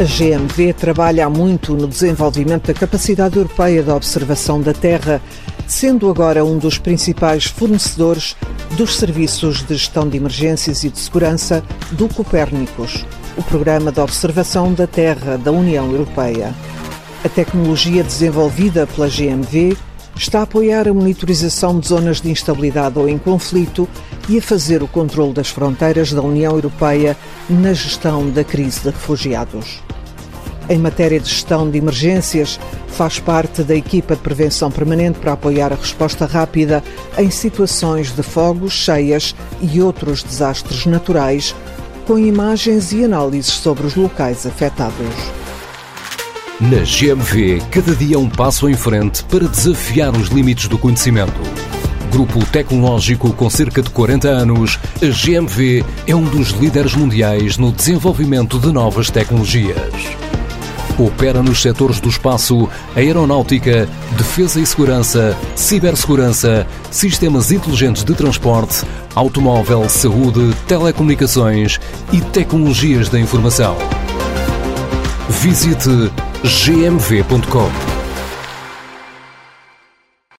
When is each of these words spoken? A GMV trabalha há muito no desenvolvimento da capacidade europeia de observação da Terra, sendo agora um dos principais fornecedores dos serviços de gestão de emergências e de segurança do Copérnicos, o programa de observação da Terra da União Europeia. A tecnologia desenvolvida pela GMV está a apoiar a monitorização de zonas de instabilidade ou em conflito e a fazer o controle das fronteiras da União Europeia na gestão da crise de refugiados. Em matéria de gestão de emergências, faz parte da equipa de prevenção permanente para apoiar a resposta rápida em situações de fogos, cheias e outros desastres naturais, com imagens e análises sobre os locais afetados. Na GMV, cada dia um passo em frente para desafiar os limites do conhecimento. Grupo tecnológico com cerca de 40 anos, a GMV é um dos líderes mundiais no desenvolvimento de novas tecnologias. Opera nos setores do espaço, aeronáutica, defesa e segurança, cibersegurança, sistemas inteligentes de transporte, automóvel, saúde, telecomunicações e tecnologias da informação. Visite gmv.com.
A 0.00 0.04
GMV 0.04 0.74
trabalha 0.74 1.26
há 1.26 1.28
muito 1.28 1.74
no 1.74 1.88
desenvolvimento 1.88 2.68
da 2.68 2.74
capacidade 2.74 3.36
europeia 3.36 3.82
de 3.82 3.90
observação 3.90 4.60
da 4.60 4.72
Terra, 4.72 5.20
sendo 5.66 6.08
agora 6.08 6.44
um 6.44 6.56
dos 6.56 6.78
principais 6.78 7.46
fornecedores 7.46 8.36
dos 8.76 8.96
serviços 8.96 9.60
de 9.64 9.74
gestão 9.74 10.08
de 10.08 10.16
emergências 10.16 10.84
e 10.84 10.88
de 10.88 11.00
segurança 11.00 11.64
do 11.90 12.08
Copérnicos, 12.08 13.04
o 13.36 13.42
programa 13.42 13.90
de 13.90 13.98
observação 13.98 14.72
da 14.72 14.86
Terra 14.86 15.36
da 15.36 15.50
União 15.50 15.90
Europeia. 15.90 16.54
A 17.24 17.28
tecnologia 17.28 18.04
desenvolvida 18.04 18.86
pela 18.86 19.08
GMV 19.08 19.76
está 20.18 20.40
a 20.40 20.42
apoiar 20.42 20.88
a 20.88 20.92
monitorização 20.92 21.78
de 21.78 21.88
zonas 21.88 22.20
de 22.20 22.30
instabilidade 22.30 22.98
ou 22.98 23.08
em 23.08 23.16
conflito 23.16 23.88
e 24.28 24.38
a 24.38 24.42
fazer 24.42 24.82
o 24.82 24.88
controle 24.88 25.32
das 25.32 25.48
fronteiras 25.48 26.12
da 26.12 26.20
União 26.20 26.52
Europeia 26.52 27.16
na 27.48 27.72
gestão 27.72 28.28
da 28.28 28.42
crise 28.42 28.80
de 28.80 28.90
refugiados. 28.90 29.80
Em 30.68 30.76
matéria 30.76 31.18
de 31.18 31.28
gestão 31.28 31.70
de 31.70 31.78
emergências, 31.78 32.60
faz 32.88 33.18
parte 33.18 33.62
da 33.62 33.74
equipa 33.74 34.14
de 34.14 34.20
prevenção 34.20 34.70
permanente 34.70 35.18
para 35.18 35.32
apoiar 35.32 35.72
a 35.72 35.76
resposta 35.76 36.26
rápida 36.26 36.82
em 37.16 37.30
situações 37.30 38.14
de 38.14 38.22
fogos, 38.22 38.72
cheias 38.72 39.34
e 39.62 39.80
outros 39.80 40.22
desastres 40.22 40.84
naturais, 40.84 41.54
com 42.06 42.18
imagens 42.18 42.92
e 42.92 43.04
análises 43.04 43.52
sobre 43.52 43.86
os 43.86 43.94
locais 43.94 44.44
afetados. 44.44 45.37
Na 46.60 46.78
GMV, 46.78 47.62
cada 47.70 47.94
dia 47.94 48.18
um 48.18 48.28
passo 48.28 48.68
em 48.68 48.74
frente 48.74 49.22
para 49.22 49.46
desafiar 49.46 50.10
os 50.16 50.26
limites 50.26 50.66
do 50.66 50.76
conhecimento. 50.76 51.40
Grupo 52.10 52.44
tecnológico 52.46 53.32
com 53.32 53.48
cerca 53.48 53.80
de 53.80 53.88
40 53.90 54.28
anos, 54.28 54.76
a 54.96 55.06
GMV 55.06 55.84
é 56.04 56.16
um 56.16 56.24
dos 56.24 56.48
líderes 56.48 56.96
mundiais 56.96 57.56
no 57.58 57.70
desenvolvimento 57.70 58.58
de 58.58 58.72
novas 58.72 59.08
tecnologias. 59.08 59.78
Opera 60.98 61.44
nos 61.44 61.62
setores 61.62 62.00
do 62.00 62.08
espaço, 62.08 62.68
aeronáutica, 62.96 63.88
defesa 64.16 64.60
e 64.60 64.66
segurança, 64.66 65.36
cibersegurança, 65.54 66.66
sistemas 66.90 67.52
inteligentes 67.52 68.02
de 68.02 68.14
transporte, 68.16 68.84
automóvel, 69.14 69.88
saúde, 69.88 70.52
telecomunicações 70.66 71.78
e 72.12 72.20
tecnologias 72.20 73.08
da 73.08 73.20
informação. 73.20 73.76
Visite 75.40 76.10
gmv.com. 76.42 77.87